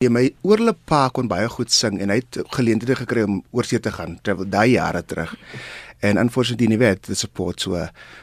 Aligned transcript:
Ja, 0.00 0.08
my 0.08 0.30
oorle 0.48 0.72
pa 0.88 1.10
kon 1.12 1.26
baie 1.28 1.44
goed 1.52 1.68
sing 1.76 1.98
en 2.00 2.08
hy 2.08 2.14
het 2.22 2.38
geleenthede 2.54 2.94
gekry 3.02 3.20
om 3.26 3.42
oorsee 3.52 3.82
te 3.84 3.90
gaan, 3.92 4.14
travel 4.24 4.46
daai 4.48 4.70
jare 4.72 5.02
terug. 5.04 5.34
En 6.00 6.16
unfortunately 6.16 6.70
nie 6.72 6.78
weet 6.80 7.02
the 7.04 7.16
support 7.20 7.60
so 7.60 7.76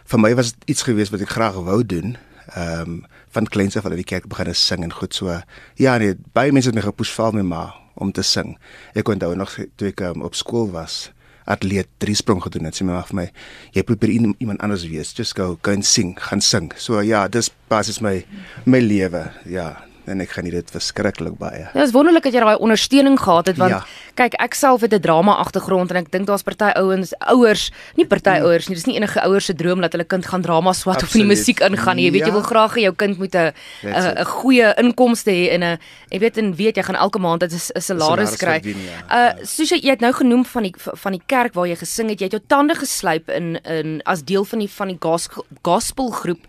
vir 0.09 0.23
my 0.23 0.31
was 0.39 0.55
iets 0.65 0.81
gewees 0.87 1.11
wat 1.13 1.21
ek 1.21 1.35
graag 1.35 1.59
wou 1.67 1.77
doen. 1.85 2.15
Ehm 2.55 2.81
um, 2.81 2.97
van 3.37 3.45
kleins 3.53 3.77
af 3.77 3.85
al 3.85 3.93
die 3.93 4.07
kerk 4.09 4.25
begin 4.25 4.49
sing 4.57 4.81
en 4.81 4.97
goed 4.97 5.13
so. 5.13 5.37
Ja 5.77 5.99
nee, 6.01 6.17
baie 6.33 6.49
mense 6.49 6.73
het 6.73 6.79
my 6.79 6.81
gepush 6.81 7.13
val 7.13 7.37
my 7.37 7.45
ma 7.45 7.61
om 7.93 8.09
te 8.09 8.25
sing. 8.25 8.55
Ek 8.97 9.13
onthou 9.13 9.35
nog 9.37 9.53
toe 9.77 9.91
ek 9.93 10.01
um, 10.09 10.25
op 10.25 10.33
skool 10.33 10.73
was 10.73 11.11
atleet 11.45 11.93
drie 12.01 12.17
sprong 12.17 12.41
gedoen 12.41 12.65
het. 12.65 12.73
Sy 12.73 12.89
my 12.89 13.03
vir 13.05 13.21
my 13.21 13.27
jy 13.77 13.85
probeer 13.85 14.17
iemand 14.17 14.65
anders 14.65 14.89
wees. 14.89 15.13
Just 15.13 15.37
go 15.37 15.59
go 15.61 15.77
and 15.77 15.85
sing, 15.85 16.17
gaan 16.17 16.41
sing. 16.41 16.73
So 16.73 17.05
ja, 17.05 17.27
dis 17.27 17.53
basies 17.69 18.01
my 18.01 18.23
my 18.65 18.81
lewe. 18.81 19.27
Ja, 19.45 19.75
en 20.07 20.21
ek 20.23 20.33
geniet 20.37 20.55
dit 20.55 20.71
verskriklik 20.71 21.35
baie. 21.39 21.65
Ja, 21.65 21.71
dit 21.73 21.87
is 21.87 21.93
wonderlik 21.95 22.23
dat 22.27 22.35
jy 22.35 22.41
daai 22.43 22.63
ondersteuning 22.63 23.17
gehad 23.19 23.51
het 23.51 23.59
want 23.59 23.73
ja. 23.73 23.81
kyk, 24.19 24.37
ek 24.41 24.55
self 24.57 24.81
het 24.81 24.93
'n 24.93 25.01
drama 25.03 25.37
agtergrond 25.43 25.91
en 25.91 25.97
ek 25.97 26.11
dink 26.11 26.27
daar's 26.27 26.43
party 26.43 26.71
ouens, 26.79 27.13
ouers, 27.33 27.71
nie 27.95 28.05
party 28.07 28.37
hmm. 28.37 28.45
ouers 28.45 28.67
nie, 28.67 28.75
dis 28.75 28.85
nie 28.85 28.95
enige 28.95 29.21
ouers 29.21 29.45
se 29.45 29.53
droom 29.53 29.81
dat 29.81 29.91
hulle 29.91 30.05
kind 30.05 30.25
gaan 30.25 30.41
drama 30.41 30.73
swat 30.73 31.03
of 31.03 31.13
in 31.15 31.21
die 31.21 31.35
musiek 31.35 31.59
ingaan 31.59 31.95
nie. 31.95 32.05
Jy 32.05 32.11
weet 32.11 32.25
ja. 32.25 32.27
jy 32.27 32.33
wil 32.33 32.47
graag 32.47 32.75
hê 32.75 32.81
jou 32.87 32.95
kind 32.95 33.17
moet 33.17 33.35
'n 33.35 33.53
'n 33.83 34.25
goeie 34.25 34.73
inkomste 34.77 35.31
hê 35.31 35.51
en 35.53 35.63
'n 35.63 35.79
jy 36.09 36.19
weet 36.19 36.37
en 36.37 36.55
weet 36.55 36.75
jy 36.75 36.83
gaan 36.83 36.95
elke 36.95 37.19
maand 37.19 37.43
'n 37.43 37.81
salaris 37.81 38.37
kry. 38.37 38.61
Ja. 38.63 39.33
Uh 39.35 39.45
soos 39.45 39.69
jy, 39.69 39.79
jy 39.83 39.91
het 39.91 40.01
nou 40.01 40.13
genoem 40.13 40.45
van 40.45 40.63
die 40.63 40.73
van 40.77 41.11
die 41.11 41.23
kerk 41.25 41.53
waar 41.53 41.67
jy 41.67 41.75
gesing 41.75 42.09
het, 42.09 42.19
jy 42.19 42.25
het 42.25 42.37
jou 42.39 42.43
tande 42.47 42.75
geslyp 42.75 43.29
in 43.29 43.59
in 43.63 44.01
as 44.05 44.23
deel 44.23 44.45
van 44.45 44.59
die 44.59 44.69
van 44.69 44.87
die 44.87 44.99
gospel 45.61 46.11
groep 46.11 46.41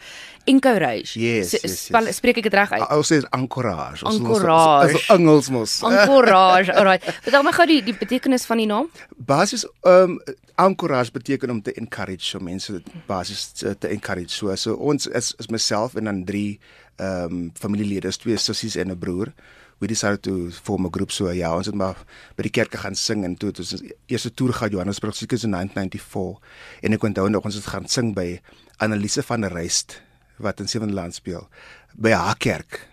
encourage. 0.49 1.15
Yes, 1.19 1.53
yes, 1.53 1.63
yes. 1.63 1.79
Spel, 1.89 2.09
spreek 2.17 2.41
ek 2.41 2.49
dit 2.49 2.57
reg 2.59 2.73
uit? 2.75 2.83
Ons 2.97 3.13
sê 3.13 3.21
encourage. 3.37 4.05
Ons 4.09 4.19
encourage. 4.21 4.97
Ons 4.97 5.09
Engels 5.15 5.51
mos. 5.55 5.77
Encourage. 5.89 6.75
Alright. 6.75 7.05
Vertel 7.27 7.47
my 7.47 7.55
gou 7.57 7.67
die 7.71 7.81
die 7.87 7.97
betekenis 7.97 8.47
van 8.49 8.63
die 8.63 8.69
naam. 8.71 8.91
Basies 9.17 9.67
ehm 9.87 10.19
um, 10.19 10.37
encourage 10.59 11.15
beteken 11.15 11.53
om 11.55 11.61
te 11.63 11.71
encourage 11.79 12.25
so 12.27 12.43
mense 12.43 12.81
basies 13.07 13.45
te, 13.61 13.77
te 13.79 13.93
encourage 13.95 14.35
so. 14.35 14.55
So 14.59 14.75
ons 14.75 15.07
is 15.07 15.31
is 15.39 15.51
myself 15.55 15.95
en 15.95 16.11
dan 16.11 16.25
drie 16.27 16.59
ehm 16.97 17.39
um, 17.39 17.45
familielede, 17.55 18.11
twee 18.19 18.37
sussies 18.37 18.77
en 18.77 18.91
'n 18.91 18.99
broer. 18.99 19.33
We 19.79 19.87
decided 19.87 20.23
to 20.23 20.51
form 20.51 20.87
a 20.87 20.89
group 20.91 21.13
so 21.15 21.31
ja, 21.31 21.55
ons 21.55 21.67
het 21.67 21.75
maar 21.75 21.97
by 22.35 22.43
die 22.43 22.51
kerk 22.51 22.75
gaan 22.75 22.97
sing 22.99 23.25
en 23.25 23.37
toe 23.37 23.53
het 23.53 23.59
ons 23.63 23.83
eerste 24.07 24.35
toer 24.35 24.53
gehad 24.53 24.73
Johannesburg 24.73 25.15
seker 25.15 25.39
in 25.45 25.55
1994 25.55 26.43
en 26.83 26.93
ek 26.93 27.03
onthou 27.03 27.29
nog 27.31 27.45
ons 27.45 27.55
het 27.55 27.67
gaan 27.67 27.87
sing 27.87 28.15
by 28.15 28.41
Annelise 28.79 29.23
van 29.23 29.41
der 29.41 29.55
Rest 29.55 30.03
wat 30.39 30.61
in 30.61 30.69
Sewende 30.69 30.95
Land 30.95 31.15
speel 31.15 31.49
by 31.97 32.11
haar 32.15 32.37
kerk. 32.37 32.87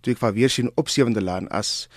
Toe 0.00 0.14
ek 0.14 0.22
van 0.22 0.36
weer 0.36 0.50
sien 0.52 0.70
op 0.80 0.88
Sewende 0.88 1.22
Land 1.22 1.50
as 1.50 1.88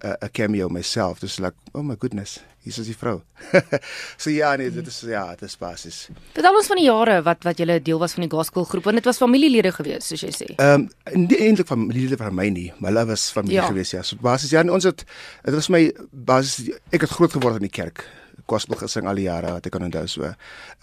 'n 0.00 0.06
uh, 0.06 0.16
'n 0.24 0.30
cameo 0.32 0.68
myself, 0.68 1.18
dis 1.20 1.38
like 1.38 1.56
oh 1.72 1.82
my 1.82 1.96
goodness, 1.98 2.40
hier 2.64 2.78
is 2.78 2.86
die 2.86 2.96
vrou. 2.96 3.20
so 4.22 4.30
ja, 4.30 4.56
nee, 4.56 4.70
dit 4.70 4.86
is 4.86 5.00
ja, 5.00 5.30
dit 5.30 5.42
is 5.42 5.56
basies. 5.56 6.08
Dit 6.32 6.44
was 6.44 6.66
van 6.66 6.76
die 6.76 6.84
jare 6.84 7.22
wat 7.22 7.44
wat 7.44 7.58
jy 7.58 7.78
deel 7.82 7.98
was 7.98 8.12
van 8.16 8.24
die 8.24 8.32
gospel 8.32 8.64
groep 8.64 8.86
en 8.86 8.94
dit 8.94 9.04
was 9.04 9.20
familielede 9.20 9.72
gewees 9.72 10.08
soos 10.08 10.20
jy 10.20 10.32
sê. 10.32 10.48
Ehm 10.56 10.88
um, 11.12 11.26
nie 11.26 11.38
eintlik 11.38 11.68
familielede 11.68 12.16
van 12.16 12.34
my 12.34 12.48
nie, 12.48 12.72
maar 12.78 12.92
hulle 12.92 13.06
was 13.12 13.30
familie 13.30 13.60
ja. 13.60 13.66
gewees 13.66 13.90
ja. 13.90 14.02
So 14.02 14.16
basies 14.20 14.50
ja, 14.50 14.64
ons 14.64 14.84
het 14.84 15.04
dit 15.44 15.54
was 15.54 15.68
my 15.68 15.92
basies 16.10 16.72
ek 16.90 17.04
het 17.04 17.16
groot 17.16 17.32
geword 17.32 17.60
in 17.60 17.68
die 17.68 17.76
kerk 17.82 18.04
gospel 18.48 18.78
gesing 18.80 19.08
al 19.08 19.18
die 19.20 19.26
jare 19.28 19.52
wat 19.56 19.66
ek 19.66 19.74
kan 19.76 19.86
onthou 19.86 20.06
so. 20.08 20.32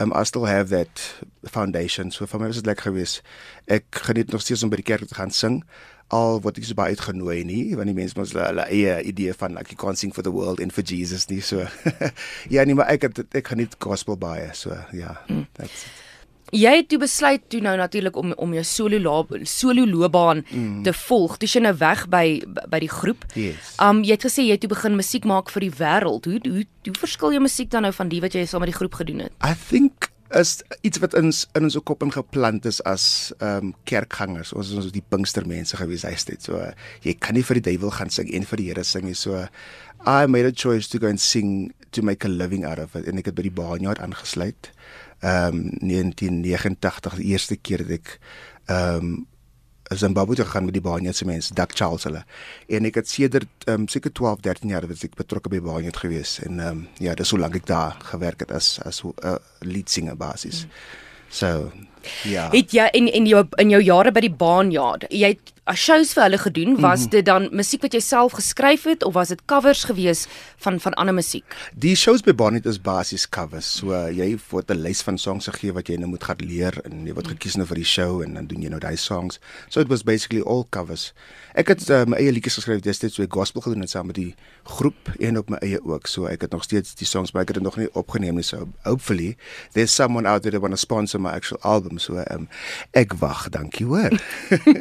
Um 0.03 0.13
I 0.13 0.23
still 0.23 0.47
have 0.49 0.69
that 0.69 1.03
foundation. 1.49 2.11
So 2.11 2.25
vir 2.25 2.41
my 2.41 2.49
was 2.51 2.61
dit 2.61 2.69
lekker 2.69 2.91
geweest. 2.91 3.21
Ek 3.67 3.85
geniet 4.07 4.31
nog 4.31 4.41
steeds 4.45 4.63
om 4.63 4.73
by 4.73 4.81
die 4.81 4.87
kerk 4.87 5.07
te 5.07 5.17
gaan 5.17 5.31
sing. 5.31 5.61
Al 6.13 6.39
word 6.43 6.59
ek 6.59 6.67
so 6.69 6.77
baie 6.77 6.95
uitgenooi 6.95 7.43
nie, 7.43 7.75
want 7.75 7.91
die 7.91 7.97
mense 7.97 8.15
mos 8.15 8.31
hulle 8.37 8.67
eie 8.71 8.97
idee 9.09 9.33
van 9.35 9.57
like 9.59 9.73
you 9.73 9.79
can't 9.79 9.99
sing 9.99 10.13
for 10.15 10.23
the 10.23 10.31
world 10.31 10.61
and 10.63 10.71
for 10.71 10.85
Jesus 10.85 11.27
nie 11.27 11.41
so. 11.43 11.67
ja, 12.53 12.63
nee, 12.63 12.75
maar 12.77 12.93
ek 12.93 13.09
het, 13.09 13.25
ek 13.35 13.53
geniet 13.55 13.75
gospel 13.83 14.15
baie. 14.19 14.47
So 14.55 14.77
ja, 14.95 15.17
mm. 15.27 15.47
that's 15.59 15.83
it. 15.83 16.03
Jy 16.55 16.73
het 16.79 16.87
toe 16.89 16.99
besluit 17.01 17.43
toe 17.51 17.59
nou 17.61 17.75
natuurlik 17.77 18.15
om 18.15 18.31
om 18.39 18.53
jou 18.55 18.63
solo 18.63 19.25
solo 19.43 19.85
loopbaan 19.85 20.45
mm. 20.49 20.83
te 20.83 20.93
volg. 20.93 21.37
Dis 21.37 21.53
jy 21.57 21.61
nou 21.65 21.75
weg 21.77 22.07
by 22.07 22.41
by 22.71 22.79
die 22.79 22.91
groep. 22.91 23.25
Yes. 23.35 23.75
Um 23.83 24.03
jy 24.03 24.15
het 24.15 24.27
gesê 24.27 24.47
jy 24.47 24.55
het 24.55 24.63
toe 24.63 24.71
begin 24.71 24.95
musiek 24.95 25.25
maak 25.27 25.51
vir 25.51 25.67
die 25.67 25.73
wêreld. 25.79 26.25
Hoe 26.25 26.39
hoe 26.47 26.65
hoe 26.87 26.99
verskil 26.99 27.35
jou 27.35 27.41
musiek 27.43 27.71
dan 27.71 27.83
nou 27.83 27.91
van 27.91 28.07
die 28.07 28.21
wat 28.23 28.35
jy 28.35 28.45
saam 28.45 28.63
met 28.63 28.71
die 28.71 28.79
groep 28.79 28.95
gedoen 28.95 29.27
het? 29.27 29.33
I 29.43 29.55
think 29.67 30.11
is 30.35 30.61
iets 30.81 30.99
wat 30.99 31.13
in 31.15 31.31
in 31.55 31.63
ons 31.67 31.77
kop 31.83 32.03
ingeplant 32.03 32.65
is 32.65 32.81
as 32.83 33.33
ehm 33.39 33.71
um, 33.71 33.73
kerkgangers. 33.83 34.53
Ons 34.53 34.71
is 34.71 34.79
ons 34.79 34.91
die 34.91 35.03
Pinkstermense 35.03 35.77
gewees 35.79 36.03
hy 36.03 36.15
het 36.15 36.43
so 36.43 36.59
jy 37.03 37.13
kan 37.19 37.35
nie 37.35 37.43
vir 37.43 37.59
die 37.59 37.71
duiwel 37.71 37.91
gaan 37.91 38.09
sing 38.09 38.31
en 38.31 38.47
vir 38.47 38.57
die 38.57 38.67
Here 38.71 38.83
sing 38.83 39.05
nie. 39.05 39.15
So 39.15 39.47
I 40.05 40.27
made 40.27 40.45
a 40.45 40.51
choice 40.51 40.87
to 40.87 40.99
go 40.99 41.07
and 41.07 41.19
sing 41.19 41.73
to 41.91 42.01
make 42.01 42.25
a 42.25 42.29
living 42.29 42.65
out 42.65 42.79
of 42.79 42.95
it 42.95 43.07
en 43.07 43.17
ek 43.17 43.31
het 43.31 43.35
by 43.35 43.47
die 43.47 43.55
Baanjaard 43.55 43.99
aangesluit 44.03 44.71
ehm 45.19 45.55
um, 45.55 45.71
1989 45.81 47.15
die 47.15 47.31
eerste 47.33 47.55
keer 47.55 47.83
dat 47.87 47.97
ek 47.99 48.19
ehm 48.65 48.95
um, 49.05 49.25
Zimbabwe 49.87 50.35
toe 50.35 50.45
gaan 50.45 50.65
met 50.65 50.73
die 50.73 50.81
Baanjetse 50.83 51.25
mense, 51.25 51.53
Duck 51.53 51.71
Charles 51.73 52.03
hulle. 52.03 52.25
En 52.67 52.85
ek 52.85 52.99
het 52.99 53.09
sedert 53.09 53.47
ehm 53.65 53.85
um, 53.85 53.87
seker 53.87 54.11
12, 54.11 54.39
13 54.39 54.69
jaar 54.69 54.87
wat 54.87 55.03
ek 55.03 55.15
betrokke 55.15 55.49
by 55.49 55.61
Baanjet 55.63 55.97
gewees 55.97 56.39
en 56.43 56.59
ehm 56.59 56.69
um, 56.69 56.87
ja, 56.99 57.15
dis 57.15 57.31
hoe 57.31 57.39
lank 57.39 57.55
ek 57.55 57.65
daar 57.65 57.95
gewerk 58.11 58.43
het 58.43 58.51
as 58.51 58.79
as 58.83 59.03
'n 59.03 59.13
uh, 59.23 59.37
leadsinger 59.59 60.17
basis. 60.17 60.65
Mm. 60.65 60.71
So, 61.29 61.71
ja. 62.23 62.49
Het 62.51 62.71
jy 62.71 62.89
in 62.91 63.07
in 63.13 63.25
jou 63.25 63.45
in 63.55 63.69
jou 63.69 63.81
jare 63.83 64.11
by 64.11 64.19
die 64.19 64.33
Baanjaard, 64.33 65.07
jy 65.09 65.35
het 65.35 65.53
as 65.67 65.81
shows 65.83 66.13
vir 66.15 66.23
hulle 66.23 66.37
gedoen, 66.39 66.75
was 66.79 66.99
mm 66.99 67.03
-hmm. 67.03 67.09
dit 67.09 67.25
dan 67.25 67.47
musiek 67.51 67.81
wat 67.81 67.93
jy 67.93 67.99
self 67.99 68.31
geskryf 68.31 68.83
het 68.83 69.03
of 69.03 69.13
was 69.13 69.27
dit 69.27 69.41
covers 69.45 69.83
gewees 69.83 70.27
van 70.57 70.79
van 70.79 70.93
ander 70.93 71.13
musiek? 71.13 71.55
Die 71.75 71.95
shows 71.95 72.21
by 72.21 72.35
Bonnet 72.35 72.65
is 72.65 72.81
basies 72.81 73.29
covers. 73.29 73.75
So 73.77 73.91
uh, 73.91 74.11
jy 74.11 74.37
word 74.49 74.71
'n 74.71 74.81
lys 74.81 75.01
van 75.01 75.17
songs 75.17 75.47
gegee 75.47 75.73
wat 75.73 75.87
jy 75.87 75.95
nou 75.95 76.09
moet 76.09 76.23
gaan 76.23 76.39
leer 76.39 76.73
en 76.83 77.05
jy 77.05 77.13
word 77.13 77.27
gekies 77.27 77.55
nou 77.55 77.67
vir 77.67 77.75
die 77.75 77.85
show 77.85 78.21
en 78.21 78.33
dan 78.33 78.47
doen 78.47 78.61
jy 78.61 78.69
nou 78.69 78.79
daai 78.79 78.95
songs. 78.95 79.39
So 79.69 79.79
it 79.79 79.87
was 79.87 80.03
basically 80.03 80.43
all 80.43 80.65
covers. 80.69 81.13
Ek 81.53 81.67
het 81.67 81.89
uh, 81.89 82.05
my 82.05 82.17
eie 82.17 82.31
liedjies 82.31 82.53
geskryf, 82.53 82.81
dis 82.81 82.99
dit 82.99 83.13
so 83.13 83.23
'n 83.23 83.29
gospel 83.29 83.61
gedoen 83.61 83.81
het 83.81 83.89
saam 83.89 84.05
met 84.05 84.15
die 84.15 84.35
groep 84.63 85.11
en 85.19 85.37
op 85.37 85.49
my 85.49 85.57
eie 85.57 85.83
ook. 85.83 86.07
So 86.07 86.25
ek 86.25 86.41
het 86.41 86.51
nog 86.51 86.63
steeds 86.63 86.95
die 86.95 87.07
songs, 87.07 87.31
maar 87.31 87.41
ek 87.41 87.47
het 87.47 87.57
dit 87.57 87.63
nog 87.63 87.77
nie 87.77 87.93
opgeneem 87.93 88.35
nie. 88.35 88.43
So 88.43 88.69
hopefully 88.83 89.37
there's 89.73 89.95
someone 89.95 90.27
out 90.27 90.41
there 90.41 90.51
that 90.51 90.61
want 90.61 90.73
to 90.73 90.79
sponsor 90.79 91.19
my 91.21 91.29
actual 91.29 91.59
album. 91.61 91.96
So 91.99 92.21
um, 92.31 92.47
ek 92.91 93.13
wag, 93.21 93.49
dankie 93.49 93.85
hoor. 93.85 94.13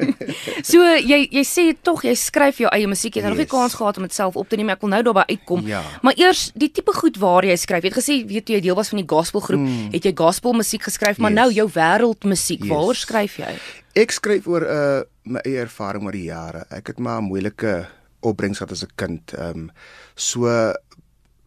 so 0.70 0.82
jy 0.82 1.26
jy 1.30 1.44
sê 1.46 1.64
tog 1.82 2.04
jy 2.04 2.14
skryf 2.18 2.60
jou 2.64 2.70
eie 2.72 2.86
musiek. 2.86 3.14
Jy 3.14 3.22
het 3.22 3.30
yes. 3.30 3.34
nog 3.36 3.42
nie 3.44 3.50
kans 3.50 3.74
gehad 3.78 3.96
om 3.96 4.06
dit 4.06 4.14
self 4.14 4.36
op 4.36 4.48
te 4.48 4.56
neem. 4.56 4.70
Ek 4.74 4.84
wil 4.84 4.94
nou 4.94 5.02
daarby 5.08 5.26
uitkom. 5.32 5.66
Ja. 5.66 5.82
Maar 6.02 6.18
eers 6.20 6.50
die 6.54 6.70
tipe 6.70 6.94
goed 6.96 7.18
waar 7.22 7.44
jy 7.44 7.56
skryf. 7.56 7.82
Jy 7.82 7.92
het 7.92 7.98
gesê 7.98 8.20
weet 8.26 8.54
jy 8.54 8.60
deel 8.64 8.78
was 8.78 8.92
van 8.92 9.02
die 9.02 9.08
gospelgroep, 9.08 9.60
mm. 9.60 9.90
het 9.96 10.08
jy 10.08 10.14
gospel 10.16 10.56
musiek 10.56 10.86
geskryf, 10.86 11.18
maar 11.18 11.34
yes. 11.34 11.40
nou 11.40 11.48
jou 11.60 11.68
wêreldmusiek. 11.76 12.64
Yes. 12.64 12.72
Waaroor 12.72 13.02
skryf 13.02 13.40
jy? 13.42 13.52
Ek 13.96 14.12
skryf 14.12 14.46
oor 14.46 14.66
'n 14.66 14.72
uh, 14.76 15.04
my 15.26 15.40
eie 15.44 15.60
ervaring 15.64 16.04
oor 16.04 16.14
die 16.14 16.28
jare. 16.28 16.66
Ek 16.70 16.92
het 16.92 16.98
maar 16.98 17.22
'n 17.22 17.30
moeilike 17.32 17.86
opbrengs 18.20 18.58
gehad 18.58 18.72
as 18.72 18.84
'n 18.84 18.92
kind. 18.96 19.32
Ehm 19.32 19.48
um, 19.48 19.70
so 20.14 20.46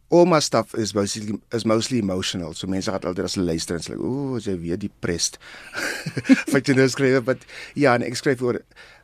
all 0.09 0.25
my 0.25 0.39
stuff 0.39 0.73
is 0.73 0.91
basically 0.91 1.39
is 1.53 1.65
mostly 1.65 1.99
emotional. 1.99 2.53
So 2.53 2.67
mense 2.67 2.91
het 2.91 3.05
altyd 3.05 3.25
as 3.25 3.35
hulle 3.37 3.51
luister 3.51 3.75
en 3.75 3.81
sê, 3.85 3.97
"Ooh, 3.97 4.39
jy 4.39 4.57
weet 4.57 4.79
depressed." 4.79 5.37
Wat 6.53 6.67
jy 6.67 6.75
nou 6.75 6.87
skryf, 6.89 7.23
but 7.23 7.45
ja, 7.75 7.93
en 7.95 8.03
ek 8.03 8.15
skryf 8.15 8.41
oor 8.41 8.61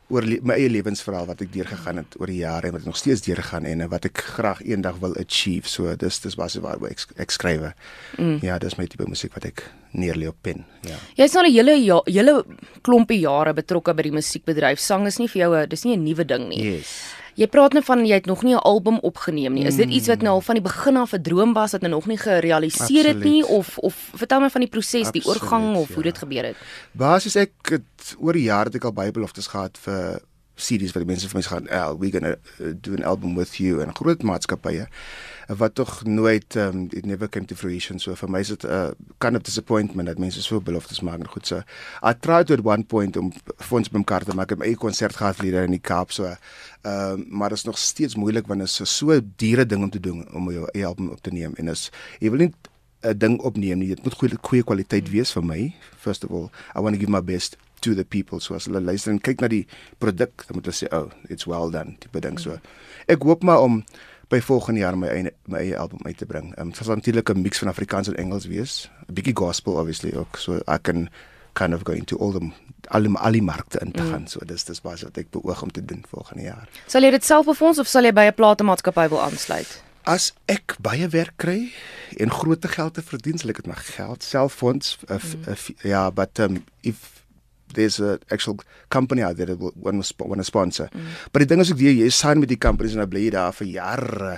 oor 0.08 0.22
my 0.46 0.54
eie 0.54 0.70
lewensverhaal 0.70 1.26
wat 1.26 1.40
ek 1.42 1.50
deurgegaan 1.50 1.98
het 1.98 2.14
oor 2.20 2.30
die 2.30 2.44
jare 2.44 2.68
en 2.68 2.76
wat 2.76 2.84
ek 2.84 2.90
nog 2.92 2.98
steeds 2.98 3.24
deurgaan 3.26 3.64
en 3.66 3.88
wat 3.90 4.06
ek 4.06 4.20
graag 4.36 4.62
eendag 4.62 5.00
wil 5.02 5.16
achieve. 5.18 5.66
So 5.68 5.96
dis 5.98 6.20
dis 6.22 6.38
basies 6.38 6.62
waar 6.62 6.78
ek 6.86 7.02
ek 7.18 7.34
skryf. 7.34 7.72
Mm. 8.18 8.38
Ja, 8.46 8.60
dis 8.62 8.78
my 8.78 8.86
tipe 8.86 9.08
musiek 9.10 9.34
wat 9.34 9.48
ek 9.50 9.64
neerlê 9.98 10.28
op 10.30 10.38
pen. 10.42 10.64
Ja. 10.86 10.98
Jy's 11.18 11.34
al 11.34 11.46
'n 11.46 11.52
hele 11.52 11.74
ja, 11.82 12.00
hele 12.06 12.44
klompie 12.82 13.20
jare 13.20 13.54
betrokke 13.54 13.94
by 13.94 14.02
die 14.02 14.14
musiekbedryf. 14.14 14.78
Sang 14.78 15.06
is 15.06 15.18
nie 15.18 15.28
vir 15.28 15.42
jou 15.42 15.54
'n 15.54 15.68
dis 15.68 15.84
nie 15.84 15.96
'n 15.96 16.04
nuwe 16.04 16.24
ding 16.24 16.48
nie. 16.48 16.62
Yes. 16.62 16.94
Jy 17.36 17.46
praat 17.52 17.74
net 17.76 17.84
van 17.84 18.00
jy 18.08 18.16
het 18.16 18.26
nog 18.26 18.42
nie 18.42 18.54
'n 18.54 18.64
album 18.64 18.98
opgeneem 19.02 19.52
nie. 19.52 19.66
Is 19.66 19.76
dit 19.76 19.88
iets 19.88 20.08
wat 20.08 20.22
nou 20.22 20.34
al 20.34 20.40
van 20.40 20.54
die 20.54 20.62
begin 20.64 20.96
af 20.96 21.12
'n 21.12 21.22
droom 21.22 21.52
was 21.52 21.72
wat 21.72 21.80
nou 21.80 21.92
nog 21.92 22.06
nie 22.06 22.18
gerealiseer 22.18 23.06
het 23.06 23.24
nie 23.24 23.46
of 23.46 23.78
of 23.78 23.94
vertel 24.14 24.40
my 24.40 24.50
van 24.50 24.60
die 24.60 24.70
proses, 24.70 25.10
die 25.10 25.24
oorgang 25.26 25.76
of 25.76 25.88
ja. 25.88 25.94
hoe 25.94 26.02
dit 26.02 26.18
gebeur 26.18 26.44
het? 26.44 26.56
Basies 26.92 27.36
ek 27.36 27.52
het 27.62 28.16
oor 28.18 28.36
jare 28.36 28.64
het 28.64 28.74
ek 28.74 28.84
al 28.84 28.92
baie 28.92 29.10
beloftes 29.10 29.46
gehad 29.46 29.78
vir 29.78 30.20
CD's 30.56 30.92
wat 30.96 31.04
die 31.04 31.12
mense 31.12 31.28
vir 31.28 31.38
my 31.38 31.44
gaan, 31.44 31.68
"Oh, 31.70 31.98
we're 32.00 32.10
going 32.10 32.24
to 32.24 32.36
uh, 32.64 32.72
do 32.80 32.94
an 32.94 33.04
album 33.04 33.36
with 33.36 33.56
you" 33.60 33.80
en 33.82 33.94
groot 33.94 34.22
maatskappye 34.22 34.88
wat 35.46 35.74
tog 35.74 36.04
nooit 36.04 36.56
um, 36.56 36.88
it 36.90 37.06
never 37.06 37.28
came 37.28 37.46
to 37.46 37.54
fruition. 37.54 37.98
So 37.98 38.14
vir 38.14 38.30
my 38.30 38.40
is 38.40 38.48
dit 38.48 38.64
'n 38.64 38.70
uh, 38.70 38.90
kind 39.18 39.36
of 39.36 39.42
disappointment 39.42 40.08
dat 40.08 40.18
mense 40.18 40.42
so 40.42 40.60
beloftes 40.60 41.00
maak. 41.00 41.20
En 41.20 41.28
goed 41.28 41.46
so 41.46 41.62
I 42.02 42.12
tried 42.20 42.50
at 42.50 42.64
one 42.64 42.84
point 42.84 43.16
om 43.16 43.32
fonds 43.56 43.88
bymekaar 43.88 44.24
te 44.24 44.34
maak. 44.34 44.50
Om 44.50 44.62
'n 44.62 44.74
konsert 44.74 45.16
gehad 45.16 45.40
hier 45.40 45.62
in 45.62 45.70
die 45.70 45.80
Kaap 45.80 46.12
so 46.12 46.24
ehm 46.24 46.36
uh, 46.82 47.24
maar 47.28 47.48
dit 47.48 47.58
is 47.58 47.64
nog 47.64 47.78
steeds 47.78 48.14
moeilik 48.14 48.46
want 48.46 48.60
dit 48.60 48.68
is 48.68 48.74
so 48.74 48.84
so 48.84 49.20
diere 49.36 49.66
ding 49.66 49.82
om 49.82 49.90
te 49.90 50.00
doen 50.00 50.26
om 50.34 50.50
jou 50.50 50.68
eie 50.72 50.86
album 50.86 51.08
op 51.08 51.20
te 51.20 51.30
neem. 51.30 51.52
En 51.54 51.68
is 51.68 51.90
jy 52.18 52.30
wil 52.30 52.38
nie 52.38 52.52
'n 53.06 53.18
ding 53.18 53.40
opneem 53.40 53.78
nie. 53.78 53.88
Dit 53.94 54.04
moet 54.04 54.14
goeie 54.14 54.38
goeie 54.40 54.64
kwaliteit 54.64 55.10
wees 55.10 55.32
vir 55.32 55.44
my. 55.44 55.74
First 55.96 56.24
of 56.24 56.30
all, 56.30 56.50
I 56.74 56.80
want 56.80 56.94
to 56.94 57.00
give 57.00 57.10
my 57.10 57.22
best 57.22 57.56
to 57.80 57.94
the 57.94 58.04
people. 58.04 58.40
So 58.40 58.54
as 58.54 58.66
hulle 58.66 58.80
luister 58.80 59.12
en 59.12 59.20
kyk 59.20 59.40
na 59.40 59.48
die 59.48 59.66
produk, 59.98 60.44
dan 60.46 60.58
moet 60.58 60.64
hulle 60.64 60.76
sê, 60.76 60.88
"Oh, 60.92 61.10
it's 61.28 61.46
well 61.46 61.70
done." 61.70 61.96
Tipe 61.98 62.20
ding 62.20 62.38
so. 62.38 62.58
Ek 63.06 63.22
hoop 63.22 63.42
maar 63.42 63.62
om 63.62 63.84
by 64.28 64.40
volgende 64.40 64.80
jaar 64.80 64.98
my 64.98 65.08
eie 65.08 65.30
my 65.46 65.58
eie 65.58 65.78
album 65.78 65.98
uit 66.02 66.16
te 66.16 66.26
bring. 66.26 66.54
Ehm 66.56 66.68
um, 66.68 66.74
sal 66.74 66.94
natuurlik 66.94 67.30
'n 67.30 67.42
mix 67.42 67.58
van 67.58 67.68
Afrikaans 67.68 68.08
en 68.08 68.16
Engels 68.16 68.46
wees. 68.46 68.90
'n 69.08 69.14
Bietjie 69.14 69.36
gospel 69.36 69.72
obviously 69.74 70.14
ook. 70.14 70.36
So 70.36 70.60
I 70.66 70.78
can 70.82 71.08
kind 71.52 71.74
of 71.74 71.84
go 71.84 71.92
into 71.92 72.16
all 72.18 72.32
the 72.32 72.50
alle 72.88 73.18
alle 73.18 73.40
markte 73.40 73.78
in 73.78 73.92
te 73.92 74.02
mm. 74.02 74.10
gaan. 74.10 74.28
So 74.28 74.40
dis 74.44 74.64
dis 74.64 74.80
baie 74.80 74.98
wat 75.02 75.16
ek 75.16 75.30
beoog 75.30 75.62
om 75.62 75.70
te 75.70 75.84
doen 75.84 76.04
volgende 76.08 76.42
jaar. 76.42 76.68
Sal 76.86 77.02
jy 77.02 77.10
dit 77.10 77.24
self 77.24 77.46
befonds 77.46 77.78
of 77.78 77.86
sal 77.86 78.04
jy 78.04 78.12
by 78.12 78.28
'n 78.28 78.34
platemaatskappy 78.34 79.08
wil 79.08 79.22
aansluit? 79.22 79.85
As 80.06 80.30
ek 80.46 80.76
baie 80.78 81.08
werk 81.10 81.34
kry 81.42 81.72
en 82.22 82.30
groot 82.30 82.62
geld 82.70 82.94
te 82.94 83.02
verdien, 83.02 83.38
sal 83.38 83.50
ek 83.50 83.64
dit 83.64 83.70
my 83.70 83.78
geld 83.90 84.22
self 84.22 84.54
fonds. 84.60 84.94
Uh, 85.08 85.18
mm. 85.18 85.46
uh, 85.50 85.56
ja, 85.82 86.06
but 86.14 86.38
um 86.40 86.62
if 86.86 87.16
there's 87.74 87.98
a 88.00 88.18
actual 88.30 88.58
company 88.88 89.22
out 89.22 89.36
there 89.36 89.46
that 89.46 89.58
will 89.58 89.72
to 89.74 90.14
want 90.24 90.38
to 90.38 90.44
sponsor. 90.44 90.88
Mm. 90.94 91.10
But 91.32 91.42
die 91.42 91.50
ding 91.50 91.60
is 91.60 91.72
ek 91.74 91.82
jy, 91.82 91.96
jy 92.04 92.10
sign 92.14 92.40
met 92.40 92.52
die 92.52 92.60
companies 92.60 92.94
en 92.94 93.02
dan 93.02 93.10
bly 93.10 93.26
jy 93.26 93.34
daar 93.34 93.54
vir 93.56 93.70
jare 93.74 94.32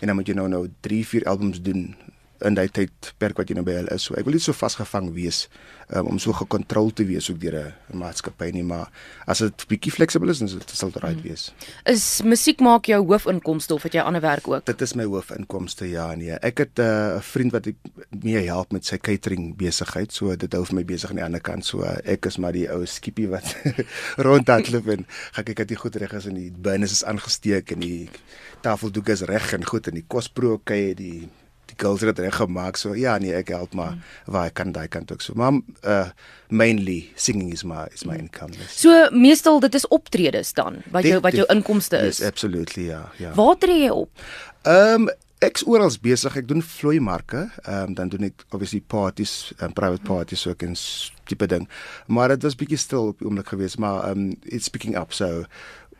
en 0.00 0.10
dan 0.10 0.18
moet 0.18 0.28
jy 0.28 0.36
nou 0.36 0.46
nou 0.52 0.66
3, 0.84 1.00
4 1.14 1.28
albums 1.30 1.62
doen 1.64 1.94
in 2.42 2.56
daai 2.56 2.68
tyd 2.68 3.12
perk 3.18 3.38
wat 3.38 3.50
jy 3.50 3.56
nou 3.58 3.64
by 3.66 3.76
hulle 3.78 3.94
is. 3.94 4.08
So 4.08 4.16
ek 4.18 4.26
wil 4.26 4.36
nie 4.36 4.42
so 4.42 4.56
vasgevang 4.56 5.12
wees 5.14 5.44
um, 5.94 6.14
om 6.14 6.18
so 6.18 6.34
gekontrol 6.36 6.90
te 6.96 7.06
wees 7.06 7.30
ook 7.30 7.38
deur 7.40 7.56
'n 7.92 7.98
maatskappy 7.98 8.50
nie, 8.52 8.62
maar 8.62 8.90
as 9.26 9.38
dit 9.38 9.66
bietjie 9.68 9.92
flexible 9.92 10.30
is, 10.30 10.38
dan 10.38 10.48
sal 10.48 10.90
dit 10.90 11.02
reg 11.02 11.22
wees. 11.22 11.52
Is 11.86 12.22
musiek 12.22 12.60
maak 12.60 12.86
jou 12.86 13.04
hoofinkomste 13.04 13.74
of 13.74 13.82
het 13.82 13.94
jy 13.94 14.00
ander 14.00 14.20
werk 14.20 14.48
ook? 14.48 14.64
Dit 14.66 14.82
is 14.82 14.94
my 14.94 15.04
hoofinkomste, 15.04 15.88
ja 15.90 16.14
nee. 16.14 16.32
Ek 16.42 16.58
het 16.58 16.78
eh, 16.78 16.84
'n 16.84 17.16
uh, 17.16 17.20
vriend 17.20 17.52
wat 17.52 17.66
ek 17.66 17.76
mee 18.10 18.46
help 18.46 18.72
met 18.72 18.84
sy 18.84 18.98
catering 18.98 19.56
besigheid, 19.56 20.12
so 20.12 20.36
dit 20.36 20.52
hou 20.52 20.64
vir 20.64 20.74
my 20.74 20.84
besig 20.84 21.10
aan 21.10 21.16
die 21.16 21.24
ander 21.24 21.40
kant. 21.40 21.64
So 21.64 21.82
ek 21.82 22.26
is 22.26 22.38
maar 22.38 22.52
die 22.52 22.68
ou 22.70 22.84
skiepie 22.86 23.28
wat 23.28 23.56
rondhardloop 24.26 24.88
en 24.88 25.06
gaan 25.32 25.44
kyk 25.44 25.56
dat 25.56 25.68
die 25.68 25.76
goed 25.76 25.96
reg 25.96 26.12
is 26.12 26.26
en 26.26 26.34
die 26.34 26.50
burners 26.50 26.92
is 26.92 27.04
aangesteek 27.04 27.70
en 27.70 27.80
die 27.80 28.08
tafeldoeke 28.60 29.12
is 29.12 29.22
reg 29.22 29.52
en 29.52 29.64
goed 29.64 29.88
en 29.88 29.94
die 29.94 30.06
kosbroodjie, 30.08 30.94
die 30.94 31.28
die 31.74 31.82
girls 31.82 32.04
het 32.04 32.14
dit 32.14 32.24
reg 32.26 32.38
gemaak 32.38 32.78
so 32.80 32.94
ja 32.98 33.16
nee 33.18 33.34
ek 33.34 33.50
help 33.54 33.74
maar 33.74 33.96
mm. 33.96 34.32
waar 34.32 34.50
ek 34.50 34.56
kan 34.60 34.72
daai 34.72 34.88
kant 34.88 35.12
ook 35.12 35.22
so. 35.24 35.34
Maar 35.34 35.60
uh 35.82 36.06
mainly 36.48 37.10
singing 37.16 37.50
is 37.52 37.64
my 37.64 37.86
is 37.94 38.04
my 38.04 38.14
mm. 38.14 38.26
income 38.26 38.52
this. 38.54 38.80
so 38.80 39.08
meestal 39.10 39.60
dit 39.60 39.74
is 39.74 39.88
optredes 39.88 40.52
dan 40.52 40.82
wat 40.94 41.06
jou 41.08 41.20
wat 41.20 41.34
jou 41.34 41.46
inkomste 41.50 41.98
is? 41.98 42.18
Yes 42.18 42.26
absolutely 42.28 42.88
ja 42.88 43.10
ja. 43.18 43.34
Waar 43.34 43.58
tree 43.58 43.84
jy 43.84 43.92
op? 43.92 44.10
Ehm 44.62 45.08
um, 45.08 45.12
ek's 45.44 45.64
oral 45.68 45.92
besig 46.00 46.36
ek 46.40 46.46
doen 46.48 46.62
vloei 46.62 47.00
marke 47.00 47.48
ehm 47.64 47.90
um, 47.90 47.94
dan 47.98 48.12
doen 48.12 48.28
ek 48.30 48.46
obviously 48.50 48.80
parties 48.80 49.52
en 49.58 49.72
um, 49.72 49.72
private 49.76 50.06
parties 50.06 50.46
ook 50.46 50.62
en 50.62 50.76
tipe 51.24 51.46
ding. 51.46 51.68
Maar 52.06 52.36
dit 52.36 52.42
was 52.42 52.56
bietjie 52.56 52.78
stil 52.78 53.12
op 53.12 53.18
die 53.18 53.28
oomblik 53.28 53.50
geweest 53.52 53.78
maar 53.78 54.04
ehm 54.04 54.28
um, 54.28 54.36
it's 54.44 54.68
picking 54.68 54.96
up 55.00 55.12
so 55.12 55.44